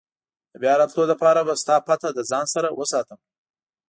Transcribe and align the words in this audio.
د 0.51 0.53
بیا 0.61 0.73
راتلو 0.81 1.03
لپاره 1.11 1.39
به 1.47 1.53
ستا 1.61 1.75
پته 1.87 2.09
له 2.17 2.21
ځان 2.31 2.45
سره 2.53 2.67
وساتم. 2.79 3.19